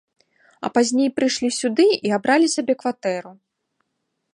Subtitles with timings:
[0.69, 3.31] А пазней прыйшлі сюды і абралі сабе кватэру.